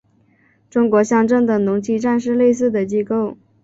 [0.67, 3.37] 中国乡镇的农机站是类似的机构。